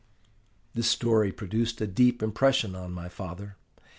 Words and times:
"This 0.73 0.87
story 0.89 1.31
produced 1.31 1.79
a 1.79 1.85
deep 1.85 2.23
impression 2.23 2.73
on 2.73 2.91
my 2.91 3.07
father. 3.07 3.55